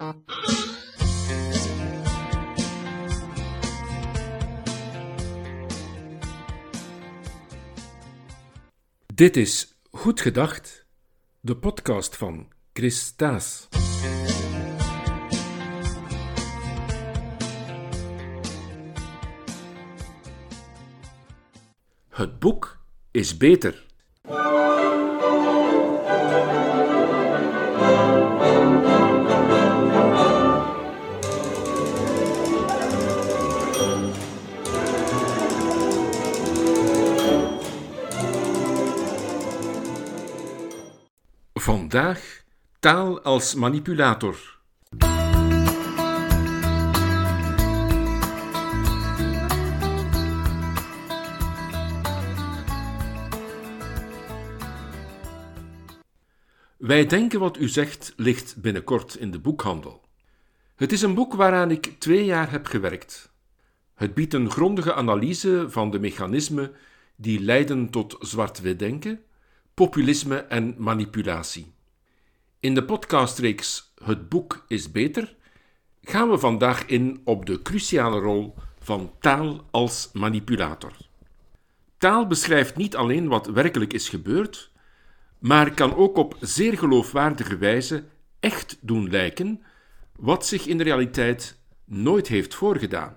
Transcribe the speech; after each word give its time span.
Dit 0.00 0.12
is 9.36 9.74
Goed 9.90 10.20
Gedacht, 10.20 10.86
de 11.40 11.56
podcast 11.56 12.16
van 12.16 12.48
Chris 12.72 13.12
Taas. 13.12 13.68
Het 22.08 22.38
boek 22.38 22.80
is 23.10 23.36
beter. 23.36 23.89
Vandaag 41.90 42.42
taal 42.80 43.20
als 43.20 43.54
manipulator. 43.54 44.58
Wij 56.76 57.06
denken 57.06 57.40
wat 57.40 57.58
u 57.58 57.68
zegt 57.68 58.12
ligt 58.16 58.56
binnenkort 58.56 59.14
in 59.14 59.30
de 59.30 59.38
boekhandel. 59.38 60.04
Het 60.76 60.92
is 60.92 61.02
een 61.02 61.14
boek 61.14 61.34
waaraan 61.34 61.70
ik 61.70 61.94
twee 61.98 62.24
jaar 62.24 62.50
heb 62.50 62.66
gewerkt. 62.66 63.32
Het 63.94 64.14
biedt 64.14 64.34
een 64.34 64.50
grondige 64.50 64.94
analyse 64.94 65.66
van 65.68 65.90
de 65.90 65.98
mechanismen 65.98 66.72
die 67.16 67.40
leiden 67.40 67.90
tot 67.90 68.16
zwart-wit 68.20 68.78
denken, 68.78 69.20
populisme 69.74 70.36
en 70.36 70.74
manipulatie. 70.78 71.78
In 72.60 72.74
de 72.74 72.84
podcastreeks 72.84 73.92
Het 74.04 74.28
boek 74.28 74.64
is 74.68 74.90
beter 74.90 75.36
gaan 76.02 76.30
we 76.30 76.38
vandaag 76.38 76.86
in 76.86 77.20
op 77.24 77.46
de 77.46 77.62
cruciale 77.62 78.18
rol 78.18 78.54
van 78.78 79.12
taal 79.20 79.66
als 79.70 80.10
manipulator. 80.12 80.92
Taal 81.98 82.26
beschrijft 82.26 82.76
niet 82.76 82.96
alleen 82.96 83.28
wat 83.28 83.46
werkelijk 83.46 83.92
is 83.92 84.08
gebeurd, 84.08 84.70
maar 85.38 85.74
kan 85.74 85.94
ook 85.94 86.16
op 86.16 86.36
zeer 86.40 86.78
geloofwaardige 86.78 87.56
wijze 87.56 88.04
echt 88.40 88.78
doen 88.80 89.10
lijken 89.10 89.62
wat 90.16 90.46
zich 90.46 90.66
in 90.66 90.78
de 90.78 90.84
realiteit 90.84 91.58
nooit 91.84 92.28
heeft 92.28 92.54
voorgedaan. 92.54 93.16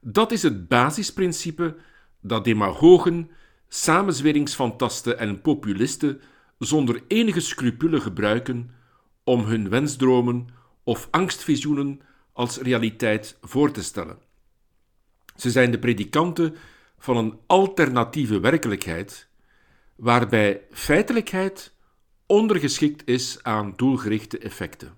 Dat 0.00 0.32
is 0.32 0.42
het 0.42 0.68
basisprincipe 0.68 1.76
dat 2.20 2.44
demagogen, 2.44 3.30
samenzweringsfantasten 3.68 5.18
en 5.18 5.40
populisten 5.40 6.20
zonder 6.58 7.02
enige 7.06 7.40
scrupule 7.40 8.00
gebruiken 8.00 8.78
om 9.30 9.44
hun 9.44 9.68
wensdromen 9.68 10.48
of 10.84 11.08
angstvisioenen 11.10 12.00
als 12.32 12.58
realiteit 12.58 13.38
voor 13.40 13.70
te 13.70 13.82
stellen. 13.82 14.18
Ze 15.36 15.50
zijn 15.50 15.70
de 15.70 15.78
predikanten 15.78 16.56
van 16.98 17.16
een 17.16 17.38
alternatieve 17.46 18.40
werkelijkheid 18.40 19.28
waarbij 19.96 20.62
feitelijkheid 20.70 21.74
ondergeschikt 22.26 23.02
is 23.08 23.38
aan 23.42 23.72
doelgerichte 23.76 24.38
effecten. 24.38 24.96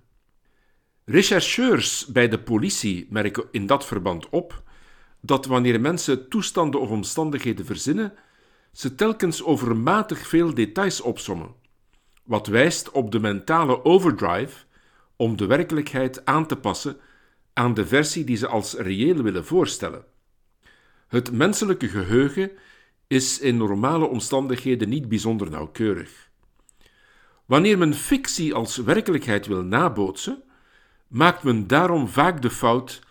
Rechercheurs 1.05 2.05
bij 2.05 2.27
de 2.27 2.39
politie 2.39 3.07
merken 3.09 3.45
in 3.51 3.65
dat 3.65 3.85
verband 3.85 4.29
op 4.29 4.63
dat 5.21 5.45
wanneer 5.45 5.81
mensen 5.81 6.29
toestanden 6.29 6.81
of 6.81 6.89
omstandigheden 6.89 7.65
verzinnen, 7.65 8.13
ze 8.71 8.95
telkens 8.95 9.43
overmatig 9.43 10.27
veel 10.27 10.53
details 10.53 11.01
opsommen, 11.01 11.55
wat 12.23 12.47
wijst 12.47 12.91
op 12.91 13.11
de 13.11 13.19
mentale 13.19 13.85
overdrive 13.85 14.65
om 15.15 15.37
de 15.37 15.45
werkelijkheid 15.45 16.25
aan 16.25 16.45
te 16.45 16.55
passen 16.55 16.97
aan 17.53 17.73
de 17.73 17.85
versie 17.85 18.23
die 18.23 18.37
ze 18.37 18.47
als 18.47 18.73
reëel 18.73 19.21
willen 19.21 19.45
voorstellen. 19.45 20.05
Het 21.07 21.31
menselijke 21.31 21.87
geheugen 21.87 22.51
is 23.07 23.39
in 23.39 23.57
normale 23.57 24.05
omstandigheden 24.05 24.89
niet 24.89 25.09
bijzonder 25.09 25.49
nauwkeurig. 25.49 26.29
Wanneer 27.45 27.77
men 27.77 27.93
fictie 27.93 28.53
als 28.53 28.77
werkelijkheid 28.77 29.47
wil 29.47 29.63
nabootsen, 29.63 30.43
maakt 31.07 31.43
men 31.43 31.67
daarom 31.67 32.07
vaak 32.07 32.41
de 32.41 32.49
fout 32.49 33.01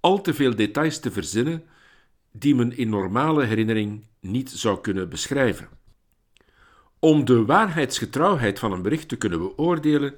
al 0.00 0.20
te 0.20 0.34
veel 0.34 0.56
details 0.56 1.00
te 1.00 1.10
verzinnen 1.10 1.64
die 2.32 2.54
men 2.54 2.76
in 2.76 2.88
normale 2.88 3.44
herinnering 3.44 4.04
niet 4.20 4.50
zou 4.50 4.80
kunnen 4.80 5.08
beschrijven. 5.08 5.68
Om 7.04 7.24
de 7.24 7.44
waarheidsgetrouwheid 7.44 8.58
van 8.58 8.72
een 8.72 8.82
bericht 8.82 9.08
te 9.08 9.16
kunnen 9.16 9.38
beoordelen, 9.38 10.14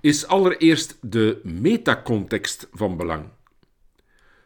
is 0.00 0.26
allereerst 0.26 0.98
de 1.00 1.40
metacontext 1.42 2.68
van 2.72 2.96
belang. 2.96 3.24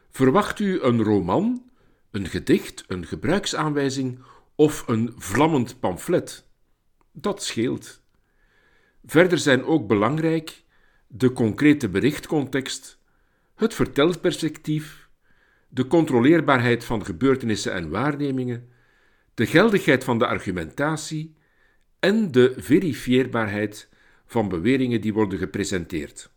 Verwacht 0.09 0.59
u 0.59 0.81
een 0.81 1.03
roman 1.03 1.69
een 2.11 2.27
gedicht, 2.27 2.83
een 2.87 3.05
gebruiksaanwijzing 3.05 4.19
of 4.55 4.87
een 4.87 5.13
vlammend 5.17 5.79
pamflet. 5.79 6.45
Dat 7.11 7.43
scheelt. 7.43 8.01
Verder 9.05 9.37
zijn 9.37 9.63
ook 9.63 9.87
belangrijk 9.87 10.63
de 11.07 11.33
concrete 11.33 11.89
berichtcontext, 11.89 12.99
het 13.55 13.73
vertelperspectief, 13.73 15.09
de 15.67 15.87
controleerbaarheid 15.87 16.83
van 16.83 17.05
gebeurtenissen 17.05 17.73
en 17.73 17.89
waarnemingen, 17.89 18.69
de 19.33 19.45
geldigheid 19.45 20.03
van 20.03 20.19
de 20.19 20.27
argumentatie 20.27 21.35
en 21.99 22.31
de 22.31 22.53
verifieerbaarheid 22.57 23.89
van 24.25 24.49
beweringen 24.49 25.01
die 25.01 25.13
worden 25.13 25.39
gepresenteerd. 25.39 26.29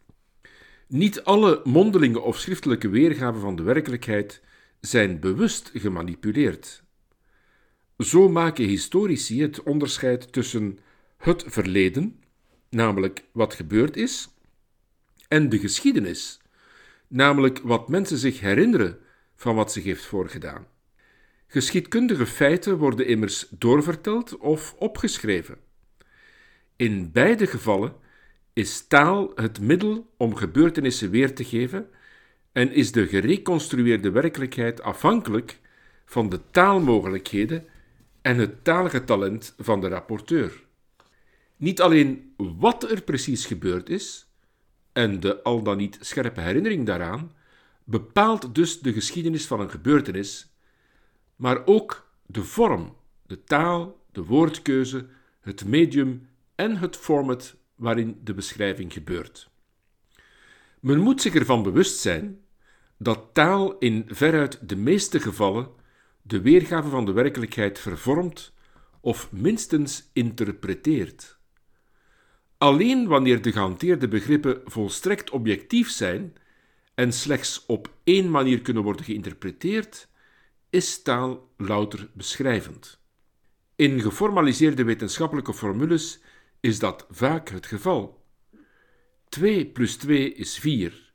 Niet 0.87 1.25
alle 1.25 1.61
mondelinge 1.65 2.21
of 2.21 2.39
schriftelijke 2.39 2.89
weergaven 2.89 3.41
van 3.41 3.57
de 3.57 3.63
werkelijkheid 3.63 4.41
zijn 4.81 5.21
bewust 5.21 5.71
gemanipuleerd. 5.75 6.83
Zo 7.99 8.29
maken 8.29 8.65
historici 8.65 9.43
het 9.43 9.63
onderscheid 9.63 10.33
tussen 10.33 10.79
het 11.17 11.45
verleden, 11.47 12.23
namelijk 12.69 13.25
wat 13.33 13.55
gebeurd 13.55 13.97
is, 13.97 14.29
en 15.29 15.49
de 15.49 15.59
geschiedenis, 15.59 16.41
namelijk 17.09 17.59
wat 17.59 17.89
mensen 17.89 18.19
zich 18.19 18.41
herinneren 18.41 18.99
van 19.37 19.55
wat 19.55 19.73
zich 19.73 19.85
heeft 19.85 20.05
voorgedaan. 20.05 20.67
Geschiedkundige 21.53 22.27
feiten 22.27 22.77
worden 22.77 23.07
immers 23.07 23.47
doorverteld 23.51 24.37
of 24.37 24.75
opgeschreven. 24.79 25.57
In 26.77 27.13
beide 27.13 27.47
gevallen 27.47 27.95
is 28.53 28.87
taal 28.87 29.33
het 29.35 29.61
middel 29.61 30.13
om 30.17 30.35
gebeurtenissen 30.35 31.11
weer 31.11 31.35
te 31.35 31.45
geven 31.45 31.91
en 32.53 32.73
is 32.73 32.93
de 32.93 33.07
gereconstrueerde 33.07 34.11
werkelijkheid 34.11 34.83
afhankelijk 34.83 35.59
van 36.05 36.29
de 36.29 36.41
taalmogelijkheden 36.51 37.65
en 38.23 38.39
het 38.39 38.65
talige 38.65 39.05
talent 39.05 39.55
van 39.59 39.81
de 39.81 39.89
rapporteur. 39.89 40.65
Niet 41.57 41.81
alleen 41.81 42.35
wat 42.37 42.91
er 42.91 43.03
precies 43.03 43.47
gebeurd 43.47 43.89
is 43.89 44.27
en 44.93 45.21
de 45.21 45.43
al 45.43 45.63
dan 45.63 45.77
niet 45.77 45.99
scherpe 46.01 46.41
herinnering 46.41 46.87
daaraan 46.87 47.33
bepaalt 47.85 48.55
dus 48.55 48.81
de 48.81 48.93
geschiedenis 48.93 49.47
van 49.47 49.61
een 49.61 49.71
gebeurtenis, 49.71 50.51
maar 51.41 51.67
ook 51.67 52.11
de 52.27 52.45
vorm, 52.45 52.97
de 53.27 53.45
taal, 53.45 54.05
de 54.13 54.25
woordkeuze, 54.25 55.07
het 55.41 55.65
medium 55.65 56.29
en 56.55 56.77
het 56.77 56.97
format 56.97 57.57
waarin 57.75 58.21
de 58.25 58.35
beschrijving 58.35 58.93
gebeurt. 58.93 59.51
Men 60.81 60.99
moet 60.99 61.21
zich 61.21 61.35
ervan 61.35 61.63
bewust 61.63 61.99
zijn 61.99 62.41
dat 62.97 63.29
taal 63.33 63.79
in 63.79 64.05
veruit 64.09 64.69
de 64.69 64.77
meeste 64.77 65.21
gevallen 65.21 65.69
de 66.23 66.41
weergave 66.41 66.89
van 66.89 67.05
de 67.05 67.13
werkelijkheid 67.13 67.79
vervormt 67.79 68.53
of 69.01 69.33
minstens 69.33 70.11
interpreteert. 70.13 71.39
Alleen 72.59 73.07
wanneer 73.07 73.43
de 73.43 73.53
gehanteerde 73.53 74.09
begrippen 74.09 74.61
volstrekt 74.65 75.31
objectief 75.31 75.91
zijn 75.91 76.37
en 76.95 77.13
slechts 77.13 77.67
op 77.67 77.93
één 78.05 78.31
manier 78.31 78.61
kunnen 78.61 78.83
worden 78.83 79.05
geïnterpreteerd, 79.05 80.09
is 80.71 81.03
taal 81.03 81.53
louter 81.57 82.11
beschrijvend. 82.13 83.01
In 83.77 84.01
geformaliseerde 84.01 84.85
wetenschappelijke 84.85 85.55
formules 85.55 86.21
is 86.61 86.79
dat 86.79 87.07
vaak 87.11 87.49
het 87.49 87.67
geval. 87.67 88.25
2 89.29 89.67
plus 89.67 89.97
2 89.97 90.35
is 90.35 90.59
4. 90.59 91.13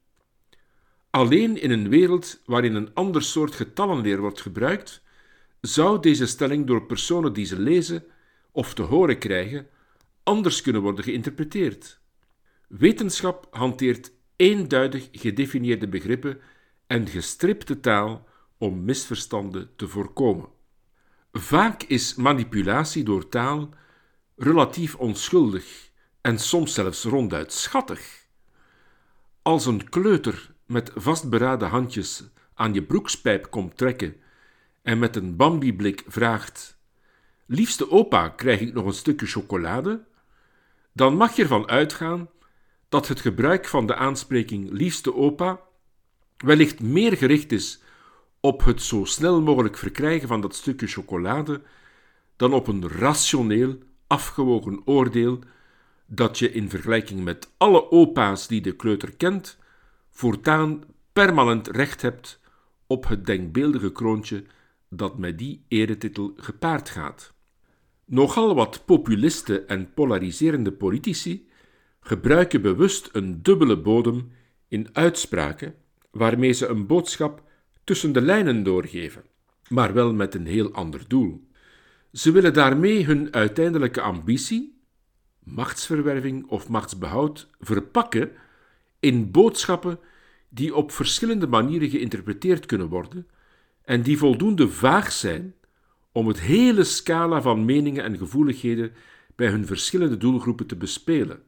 Alleen 1.10 1.62
in 1.62 1.72
een 1.72 1.90
wereld 1.90 2.42
waarin 2.46 2.76
een 2.76 2.94
ander 2.94 3.24
soort 3.24 3.56
getallenleer 3.56 4.20
wordt 4.20 4.42
gebruikt, 4.42 5.02
zou 5.62 6.02
deze 6.02 6.26
stelling 6.26 6.68
door 6.68 6.86
personen 6.86 7.34
die 7.34 7.46
ze 7.46 7.60
lezen 7.60 8.04
of 8.52 8.74
te 8.74 8.82
horen 8.82 9.18
krijgen 9.18 9.68
anders 10.26 10.62
kunnen 10.62 10.82
worden 10.82 11.04
geïnterpreteerd. 11.04 12.00
Wetenschap 12.68 13.48
hanteert 13.52 14.12
eenduidig 14.36 15.08
gedefinieerde 15.12 15.88
begrippen 15.88 16.40
en 16.88 17.08
gestripte 17.08 17.80
taal 17.80 18.28
om 18.58 18.84
misverstanden 18.84 19.70
te 19.76 19.88
voorkomen. 19.88 20.50
Vaak 21.32 21.84
is 21.84 22.16
manipulatie 22.16 23.04
door 23.04 23.30
taal 23.30 23.70
relatief 24.36 24.96
onschuldig 24.96 25.92
en 26.22 26.40
soms 26.40 26.74
zelfs 26.74 27.04
ronduit 27.04 27.54
schattig. 27.54 28.28
Als 29.42 29.66
een 29.66 29.90
kleuter 29.90 30.54
met 30.66 30.92
vastberaden 30.96 31.70
handjes 31.70 32.24
aan 32.54 32.74
je 32.74 32.84
broekspijp 32.84 33.50
komt 33.50 33.78
trekken 33.78 34.16
en 34.82 35.00
met 35.00 35.16
een 35.16 35.36
bambiblik 35.36 36.04
vraagt: 36.08 36.78
Liefste 37.46 37.92
opa, 37.92 38.30
krijg 38.30 38.60
ik 38.60 38.74
nog 38.74 38.86
een 38.86 38.94
stukje 38.94 39.26
chocolade? 39.26 40.04
Dan 40.94 41.18
mag 41.18 41.36
je 41.36 41.42
ervan 41.42 41.68
uitgaan 41.68 42.30
dat 42.90 43.08
het 43.08 43.20
gebruik 43.20 43.68
van 43.68 43.86
de 43.86 43.96
aanspreking 43.96 44.72
liefste 44.72 45.16
opa 45.16 45.60
wellicht 46.38 46.82
meer 46.82 47.18
gericht 47.18 47.52
is 47.52 47.80
op 48.46 48.64
het 48.64 48.82
zo 48.82 49.06
snel 49.06 49.42
mogelijk 49.42 49.78
verkrijgen 49.78 50.28
van 50.28 50.42
dat 50.42 50.56
stukje 50.56 50.88
chocolade 50.88 51.62
dan 52.36 52.54
op 52.54 52.68
een 52.68 52.90
rationeel, 52.90 53.78
afgewogen 54.08 54.82
oordeel 54.86 55.40
dat 56.06 56.40
je 56.40 56.52
in 56.52 56.70
vergelijking 56.70 57.24
met 57.24 57.54
alle 57.58 57.92
opa's 57.92 58.48
die 58.48 58.62
de 58.62 58.72
kleuter 58.76 59.16
kent, 59.16 59.58
voortaan 60.12 60.84
permanent 61.14 61.68
recht 61.68 62.02
hebt 62.02 62.40
op 62.88 63.08
het 63.08 63.26
denkbeeldige 63.26 63.92
kroontje 63.92 64.44
dat 64.90 65.18
met 65.18 65.38
die 65.38 65.66
eretitel 65.68 66.34
gepaard 66.36 66.90
gaat. 66.90 67.34
Nogal 68.06 68.56
wat 68.56 68.86
populiste 68.86 69.62
en 69.62 69.94
polariserende 69.94 70.72
politici 70.72 71.48
gebruiken 72.00 72.62
bewust 72.62 73.10
een 73.12 73.42
dubbele 73.42 73.78
bodem 73.78 74.32
in 74.68 74.90
uitspraken 74.94 75.76
waarmee 76.12 76.52
ze 76.52 76.68
een 76.68 76.88
boodschap 76.88 77.44
tussen 77.86 78.12
de 78.12 78.22
lijnen 78.22 78.64
doorgeven, 78.64 79.24
maar 79.70 79.94
wel 79.94 80.14
met 80.14 80.36
een 80.36 80.46
heel 80.46 80.72
ander 80.72 81.02
doel. 81.08 81.48
Ze 82.12 82.32
willen 82.32 82.54
daarmee 82.54 83.06
hun 83.06 83.34
uiteindelijke 83.34 84.02
ambitie, 84.02 84.82
machtsverwerving 85.44 86.48
of 86.48 86.70
machtsbehoud, 86.70 87.50
verpakken 87.60 88.32
in 89.00 89.32
boodschappen 89.32 90.00
die 90.50 90.76
op 90.76 90.92
verschillende 90.92 91.48
manieren 91.48 91.90
geïnterpreteerd 91.90 92.66
kunnen 92.66 92.88
worden 92.88 93.28
en 93.82 94.02
die 94.02 94.18
voldoende 94.18 94.70
vaag 94.70 95.12
zijn 95.12 95.56
om 96.12 96.28
het 96.28 96.40
hele 96.40 96.84
scala 96.84 97.42
van 97.42 97.66
meningen 97.66 98.04
en 98.04 98.18
gevoeligheden 98.18 98.92
bij 99.36 99.48
hun 99.48 99.66
verschillende 99.66 100.18
doelgroepen 100.18 100.66
te 100.66 100.76
bespelen. 100.76 101.42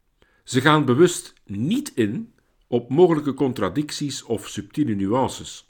Ze 0.44 0.62
gaan 0.62 0.86
bewust 0.86 1.33
niet 1.45 1.92
in 1.95 2.33
op 2.68 2.90
mogelijke 2.90 3.33
contradicties 3.33 4.24
of 4.24 4.48
subtiele 4.48 4.95
nuances. 4.95 5.67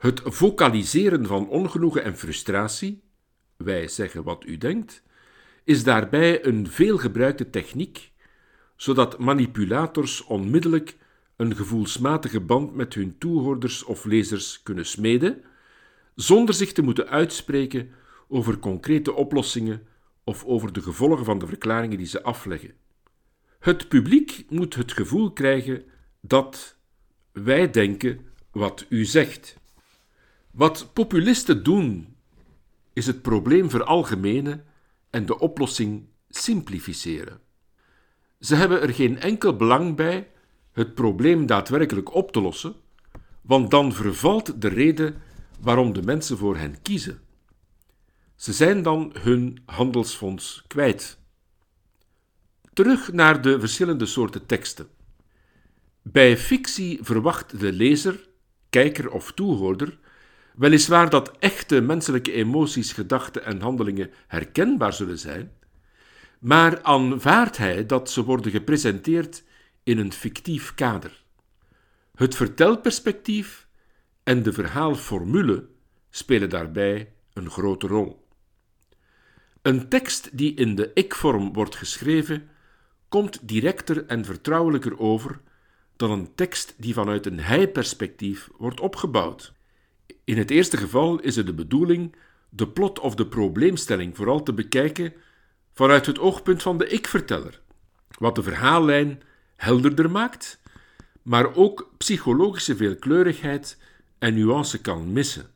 Het 0.00 0.20
vocaliseren 0.24 1.26
van 1.26 1.48
ongenoegen 1.48 2.04
en 2.04 2.16
frustratie, 2.16 3.02
wij 3.56 3.88
zeggen 3.88 4.22
wat 4.22 4.44
u 4.46 4.58
denkt, 4.58 5.02
is 5.64 5.84
daarbij 5.84 6.44
een 6.44 6.68
veelgebruikte 6.68 7.50
techniek, 7.50 8.12
zodat 8.76 9.18
manipulators 9.18 10.24
onmiddellijk 10.24 10.96
een 11.36 11.56
gevoelsmatige 11.56 12.40
band 12.40 12.74
met 12.74 12.94
hun 12.94 13.18
toehoorders 13.18 13.84
of 13.84 14.04
lezers 14.04 14.62
kunnen 14.62 14.86
smeden, 14.86 15.44
zonder 16.14 16.54
zich 16.54 16.72
te 16.72 16.82
moeten 16.82 17.08
uitspreken 17.08 17.90
over 18.28 18.58
concrete 18.58 19.12
oplossingen 19.12 19.86
of 20.24 20.44
over 20.44 20.72
de 20.72 20.82
gevolgen 20.82 21.24
van 21.24 21.38
de 21.38 21.46
verklaringen 21.46 21.98
die 21.98 22.06
ze 22.06 22.22
afleggen. 22.22 22.74
Het 23.58 23.88
publiek 23.88 24.44
moet 24.48 24.74
het 24.74 24.92
gevoel 24.92 25.32
krijgen 25.32 25.82
dat 26.20 26.76
wij 27.32 27.70
denken 27.70 28.20
wat 28.50 28.86
u 28.88 29.04
zegt. 29.04 29.59
Wat 30.50 30.90
populisten 30.92 31.62
doen, 31.62 32.16
is 32.92 33.06
het 33.06 33.22
probleem 33.22 33.70
veralgemenen 33.70 34.64
en 35.10 35.26
de 35.26 35.38
oplossing 35.38 36.08
simplificeren. 36.28 37.40
Ze 38.40 38.54
hebben 38.54 38.80
er 38.80 38.94
geen 38.94 39.18
enkel 39.18 39.56
belang 39.56 39.96
bij 39.96 40.30
het 40.72 40.94
probleem 40.94 41.46
daadwerkelijk 41.46 42.14
op 42.14 42.32
te 42.32 42.40
lossen, 42.40 42.74
want 43.40 43.70
dan 43.70 43.92
vervalt 43.92 44.60
de 44.60 44.68
reden 44.68 45.22
waarom 45.60 45.92
de 45.92 46.02
mensen 46.02 46.38
voor 46.38 46.56
hen 46.56 46.82
kiezen. 46.82 47.20
Ze 48.36 48.52
zijn 48.52 48.82
dan 48.82 49.14
hun 49.18 49.62
handelsfonds 49.66 50.64
kwijt. 50.66 51.18
Terug 52.72 53.12
naar 53.12 53.42
de 53.42 53.60
verschillende 53.60 54.06
soorten 54.06 54.46
teksten. 54.46 54.88
Bij 56.02 56.36
fictie 56.36 56.98
verwacht 57.02 57.60
de 57.60 57.72
lezer, 57.72 58.28
kijker 58.70 59.10
of 59.10 59.32
toehoorder 59.32 59.98
weliswaar 60.54 61.10
dat 61.10 61.38
echte 61.38 61.80
menselijke 61.80 62.32
emoties, 62.32 62.92
gedachten 62.92 63.44
en 63.44 63.60
handelingen 63.60 64.10
herkenbaar 64.26 64.92
zullen 64.92 65.18
zijn, 65.18 65.52
maar 66.38 66.82
aanvaardt 66.82 67.56
hij 67.56 67.86
dat 67.86 68.10
ze 68.10 68.24
worden 68.24 68.52
gepresenteerd 68.52 69.44
in 69.82 69.98
een 69.98 70.12
fictief 70.12 70.74
kader. 70.74 71.22
Het 72.14 72.34
vertelperspectief 72.34 73.66
en 74.22 74.42
de 74.42 74.52
verhaalformule 74.52 75.68
spelen 76.10 76.50
daarbij 76.50 77.12
een 77.32 77.50
grote 77.50 77.86
rol. 77.86 78.28
Een 79.62 79.88
tekst 79.88 80.36
die 80.38 80.54
in 80.54 80.74
de 80.74 80.90
ik-vorm 80.94 81.52
wordt 81.52 81.76
geschreven, 81.76 82.48
komt 83.08 83.48
directer 83.48 84.06
en 84.06 84.24
vertrouwelijker 84.24 84.98
over 84.98 85.40
dan 85.96 86.10
een 86.10 86.34
tekst 86.34 86.74
die 86.78 86.94
vanuit 86.94 87.26
een 87.26 87.40
hij-perspectief 87.40 88.48
wordt 88.56 88.80
opgebouwd. 88.80 89.52
In 90.30 90.38
het 90.38 90.50
eerste 90.50 90.76
geval 90.76 91.20
is 91.20 91.36
het 91.36 91.46
de 91.46 91.54
bedoeling 91.54 92.16
de 92.48 92.68
plot 92.68 92.98
of 92.98 93.14
de 93.14 93.26
probleemstelling 93.26 94.16
vooral 94.16 94.42
te 94.42 94.52
bekijken 94.52 95.12
vanuit 95.72 96.06
het 96.06 96.18
oogpunt 96.18 96.62
van 96.62 96.78
de 96.78 96.86
ik-verteller, 96.86 97.60
wat 98.18 98.34
de 98.34 98.42
verhaallijn 98.42 99.22
helderder 99.56 100.10
maakt, 100.10 100.60
maar 101.22 101.54
ook 101.54 101.92
psychologische 101.98 102.76
veelkleurigheid 102.76 103.78
en 104.18 104.34
nuance 104.34 104.80
kan 104.80 105.12
missen. 105.12 105.50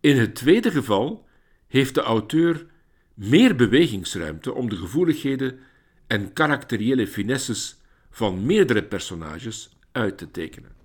In 0.00 0.18
het 0.18 0.34
tweede 0.34 0.70
geval 0.70 1.26
heeft 1.66 1.94
de 1.94 2.02
auteur 2.02 2.66
meer 3.14 3.56
bewegingsruimte 3.56 4.54
om 4.54 4.68
de 4.68 4.76
gevoeligheden 4.76 5.58
en 6.06 6.32
karakteriële 6.32 7.06
finesses 7.06 7.80
van 8.10 8.46
meerdere 8.46 8.82
personages 8.82 9.76
uit 9.90 10.18
te 10.18 10.30
tekenen. 10.30 10.81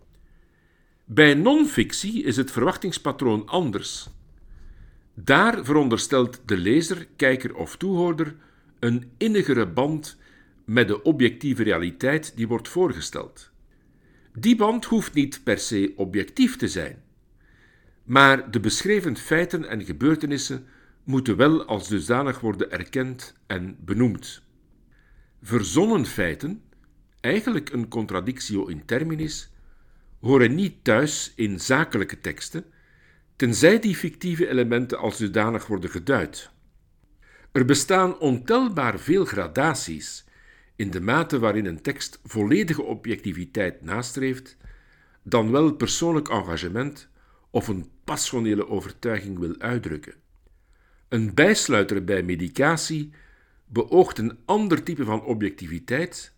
Bij 1.09 1.33
non-fictie 1.33 2.23
is 2.23 2.37
het 2.37 2.51
verwachtingspatroon 2.51 3.47
anders. 3.47 4.09
Daar 5.13 5.65
veronderstelt 5.65 6.41
de 6.45 6.57
lezer, 6.57 7.07
kijker 7.15 7.55
of 7.55 7.77
toehoorder 7.77 8.35
een 8.79 9.11
innigere 9.17 9.67
band 9.67 10.17
met 10.65 10.87
de 10.87 11.03
objectieve 11.03 11.63
realiteit 11.63 12.35
die 12.35 12.47
wordt 12.47 12.67
voorgesteld. 12.67 13.51
Die 14.33 14.55
band 14.55 14.85
hoeft 14.85 15.13
niet 15.13 15.41
per 15.43 15.59
se 15.59 15.93
objectief 15.95 16.55
te 16.55 16.67
zijn, 16.67 17.03
maar 18.03 18.51
de 18.51 18.59
beschreven 18.59 19.17
feiten 19.17 19.69
en 19.69 19.85
gebeurtenissen 19.85 20.65
moeten 21.03 21.37
wel 21.37 21.65
als 21.65 21.87
dusdanig 21.87 22.39
worden 22.39 22.71
erkend 22.71 23.33
en 23.45 23.77
benoemd. 23.79 24.41
Verzonnen 25.41 26.05
feiten, 26.05 26.61
eigenlijk 27.19 27.69
een 27.69 27.87
contradictio 27.87 28.65
in 28.65 28.85
terminis, 28.85 29.51
horen 30.19 30.55
niet 30.55 30.83
thuis 30.83 31.33
in 31.35 31.59
zakelijke 31.59 32.19
teksten, 32.19 32.65
tenzij 33.35 33.79
die 33.79 33.95
fictieve 33.95 34.49
elementen 34.49 34.97
als 34.97 35.17
dusdanig 35.17 35.67
worden 35.67 35.89
geduid. 35.89 36.51
Er 37.51 37.65
bestaan 37.65 38.19
ontelbaar 38.19 38.99
veel 38.99 39.25
gradaties 39.25 40.25
in 40.75 40.91
de 40.91 41.01
mate 41.01 41.39
waarin 41.39 41.65
een 41.65 41.81
tekst 41.81 42.19
volledige 42.23 42.83
objectiviteit 42.83 43.81
nastreeft, 43.81 44.57
dan 45.23 45.51
wel 45.51 45.73
persoonlijk 45.73 46.29
engagement 46.29 47.09
of 47.49 47.67
een 47.67 47.89
passionele 48.03 48.67
overtuiging 48.67 49.39
wil 49.39 49.55
uitdrukken. 49.59 50.13
Een 51.09 51.33
bijsluiter 51.33 52.03
bij 52.03 52.23
medicatie 52.23 53.11
beoogt 53.65 54.17
een 54.17 54.37
ander 54.45 54.83
type 54.83 55.03
van 55.03 55.23
objectiviteit 55.23 56.33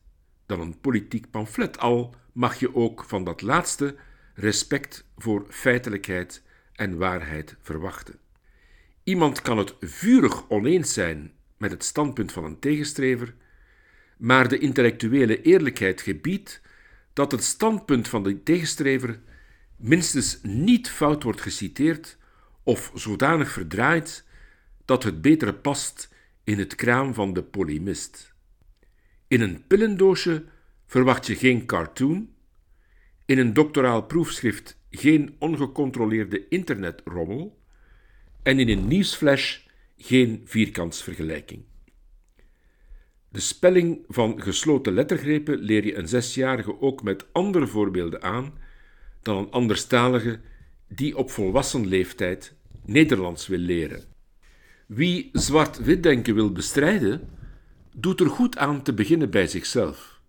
dan 0.50 0.60
een 0.60 0.80
politiek 0.80 1.32
pamflet, 1.32 1.80
al 1.80 2.16
mag 2.32 2.60
je 2.60 2.76
ook 2.76 3.04
van 3.04 3.24
dat 3.24 3.42
laatste 3.42 3.96
respect 4.34 5.06
voor 5.18 5.46
feitelijkheid 5.50 6.44
en 6.74 6.98
waarheid 6.98 7.56
verwachten. 7.62 8.20
Iemand 9.04 9.42
kan 9.42 9.58
het 9.58 9.76
vurig 9.80 10.50
oneens 10.50 10.94
zijn 10.94 11.32
met 11.58 11.72
het 11.72 11.84
standpunt 11.84 12.32
van 12.32 12.44
een 12.44 12.60
tegenstrever, 12.60 13.34
maar 14.18 14.48
de 14.48 14.58
intellectuele 14.58 15.42
eerlijkheid 15.42 16.02
gebiedt 16.02 16.62
dat 17.14 17.32
het 17.32 17.44
standpunt 17.44 18.08
van 18.08 18.24
de 18.24 18.44
tegenstrever 18.44 19.20
minstens 19.76 20.40
niet 20.44 20.90
fout 20.90 21.24
wordt 21.24 21.42
geciteerd 21.42 22.18
of 22.64 22.92
zodanig 22.94 23.52
verdraaid 23.52 24.26
dat 24.86 25.04
het 25.04 25.22
beter 25.22 25.54
past 25.54 26.10
in 26.44 26.60
het 26.60 26.76
kraam 26.76 27.14
van 27.14 27.34
de 27.34 27.44
polemist. 27.44 28.29
In 29.30 29.42
een 29.42 29.64
pillendoosje 29.68 30.44
verwacht 30.86 31.28
je 31.28 31.36
geen 31.36 31.66
cartoon, 31.66 32.30
in 33.26 33.38
een 33.38 33.54
doctoraal 33.54 34.04
proefschrift 34.04 34.80
geen 34.90 35.36
ongecontroleerde 35.40 36.48
internetrommel 36.48 37.60
en 38.44 38.60
in 38.60 38.70
een 38.70 38.88
nieuwsflash 38.88 39.58
geen 39.98 40.42
vierkantsvergelijking. 40.46 41.64
De 43.30 43.40
spelling 43.40 44.04
van 44.08 44.42
gesloten 44.42 44.94
lettergrepen 44.94 45.58
leer 45.58 45.86
je 45.86 45.96
een 45.96 46.08
zesjarige 46.08 46.82
ook 46.82 47.04
met 47.04 47.26
andere 47.32 47.68
voorbeelden 47.68 48.22
aan 48.22 48.54
dan 49.22 49.38
een 49.38 49.52
anderstalige 49.52 50.40
die 50.88 51.18
op 51.18 51.32
volwassen 51.32 51.88
leeftijd 51.88 52.56
Nederlands 52.86 53.48
wil 53.48 53.60
leren. 53.60 54.04
Wie 54.86 55.30
zwart-wit 55.34 56.04
denken 56.04 56.36
wil 56.36 56.52
bestrijden, 56.52 57.30
doet 58.02 58.20
er 58.20 58.30
goed 58.30 58.58
aan 58.58 58.82
te 58.82 58.94
beginnen 58.94 59.30
bij 59.30 59.48
zichzelf. 59.48 60.22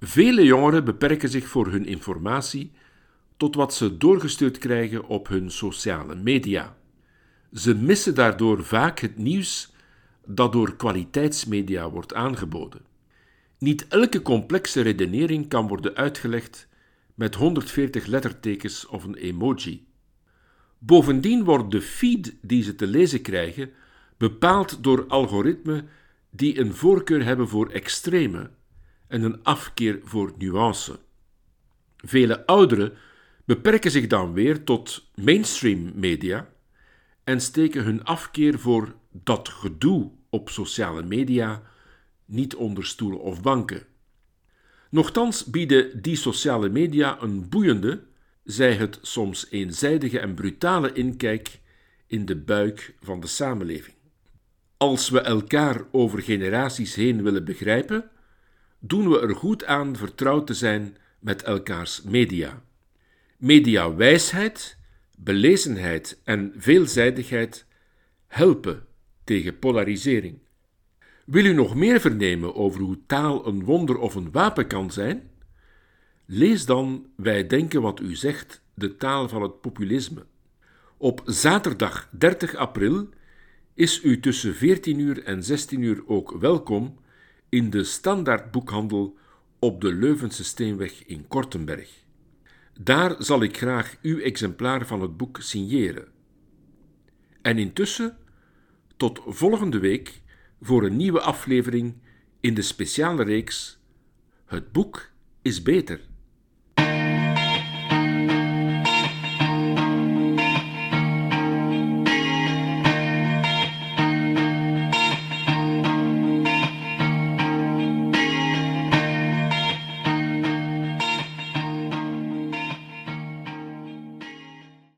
Vele 0.00 0.44
jongeren 0.44 0.84
beperken 0.84 1.28
zich 1.28 1.46
voor 1.48 1.66
hun 1.66 1.86
informatie 1.86 2.72
tot 3.36 3.54
wat 3.54 3.74
ze 3.74 3.96
doorgestuurd 3.96 4.58
krijgen 4.58 5.06
op 5.08 5.28
hun 5.28 5.50
sociale 5.50 6.14
media. 6.14 6.76
Ze 7.52 7.74
missen 7.74 8.14
daardoor 8.14 8.64
vaak 8.64 8.98
het 8.98 9.16
nieuws 9.16 9.72
dat 10.26 10.52
door 10.52 10.76
kwaliteitsmedia 10.76 11.90
wordt 11.90 12.14
aangeboden. 12.14 12.80
Niet 13.58 13.88
elke 13.88 14.22
complexe 14.22 14.80
redenering 14.80 15.48
kan 15.48 15.68
worden 15.68 15.94
uitgelegd 15.94 16.68
met 17.14 17.34
140 17.34 18.06
lettertekens 18.06 18.86
of 18.86 19.04
een 19.04 19.14
emoji. 19.14 19.86
Bovendien 20.78 21.44
wordt 21.44 21.70
de 21.70 21.80
feed 21.80 22.34
die 22.40 22.62
ze 22.62 22.74
te 22.74 22.86
lezen 22.86 23.22
krijgen 23.22 23.70
bepaald 24.16 24.84
door 24.84 25.06
algoritmen 25.06 25.88
die 26.34 26.58
een 26.58 26.74
voorkeur 26.74 27.24
hebben 27.24 27.48
voor 27.48 27.70
extreme 27.70 28.50
en 29.06 29.22
een 29.22 29.44
afkeer 29.44 30.00
voor 30.04 30.32
nuance. 30.38 30.98
Vele 31.96 32.46
ouderen 32.46 32.92
beperken 33.44 33.90
zich 33.90 34.06
dan 34.06 34.32
weer 34.32 34.64
tot 34.64 35.10
mainstream 35.14 35.92
media 35.94 36.48
en 37.24 37.40
steken 37.40 37.84
hun 37.84 38.04
afkeer 38.04 38.58
voor 38.58 38.94
dat 39.10 39.48
gedoe 39.48 40.10
op 40.30 40.48
sociale 40.48 41.02
media 41.02 41.62
niet 42.24 42.54
onder 42.54 42.86
stoelen 42.86 43.20
of 43.20 43.42
banken. 43.42 43.82
Nochtans 44.90 45.44
bieden 45.44 46.02
die 46.02 46.16
sociale 46.16 46.68
media 46.68 47.20
een 47.20 47.48
boeiende, 47.48 48.02
zij 48.44 48.74
het 48.74 48.98
soms 49.02 49.46
eenzijdige 49.50 50.18
en 50.18 50.34
brutale 50.34 50.92
inkijk 50.92 51.60
in 52.06 52.26
de 52.26 52.36
buik 52.36 52.94
van 53.00 53.20
de 53.20 53.26
samenleving. 53.26 53.96
Als 54.82 55.08
we 55.08 55.20
elkaar 55.20 55.84
over 55.90 56.22
generaties 56.22 56.94
heen 56.94 57.22
willen 57.22 57.44
begrijpen, 57.44 58.10
doen 58.78 59.10
we 59.10 59.20
er 59.20 59.34
goed 59.34 59.64
aan 59.64 59.96
vertrouwd 59.96 60.46
te 60.46 60.54
zijn 60.54 60.96
met 61.18 61.42
elkaars 61.42 62.02
media. 62.02 62.62
Mediawijsheid, 63.36 64.78
belezenheid 65.18 66.20
en 66.24 66.52
veelzijdigheid 66.56 67.66
helpen 68.26 68.86
tegen 69.24 69.58
polarisering. 69.58 70.38
Wil 71.24 71.44
u 71.44 71.52
nog 71.52 71.74
meer 71.74 72.00
vernemen 72.00 72.54
over 72.54 72.80
hoe 72.80 72.98
taal 73.06 73.46
een 73.46 73.64
wonder 73.64 73.98
of 73.98 74.14
een 74.14 74.32
wapen 74.32 74.66
kan 74.66 74.90
zijn? 74.90 75.30
Lees 76.26 76.66
dan 76.66 77.06
Wij 77.16 77.46
denken 77.46 77.82
wat 77.82 78.00
u 78.00 78.14
zegt, 78.16 78.62
de 78.74 78.96
taal 78.96 79.28
van 79.28 79.42
het 79.42 79.60
populisme. 79.60 80.26
Op 80.96 81.22
zaterdag 81.24 82.08
30 82.10 82.54
april 82.54 83.08
is 83.74 84.04
u 84.04 84.20
tussen 84.20 84.54
14 84.54 84.98
uur 84.98 85.24
en 85.24 85.44
16 85.44 85.82
uur 85.82 86.02
ook 86.06 86.36
welkom 86.40 86.98
in 87.48 87.70
de 87.70 87.84
standaardboekhandel 87.84 89.16
op 89.58 89.80
de 89.80 89.92
Leuvense 89.92 90.44
Steenweg 90.44 91.04
in 91.06 91.28
Kortenberg. 91.28 92.04
Daar 92.80 93.14
zal 93.18 93.42
ik 93.42 93.56
graag 93.56 93.96
uw 94.02 94.18
exemplaar 94.18 94.86
van 94.86 95.00
het 95.00 95.16
boek 95.16 95.40
signeren. 95.40 96.08
En 97.42 97.58
intussen, 97.58 98.16
tot 98.96 99.20
volgende 99.26 99.78
week 99.78 100.20
voor 100.60 100.84
een 100.84 100.96
nieuwe 100.96 101.20
aflevering 101.20 101.94
in 102.40 102.54
de 102.54 102.62
speciale 102.62 103.24
reeks 103.24 103.80
Het 104.44 104.72
boek 104.72 105.10
is 105.42 105.62
beter. 105.62 106.00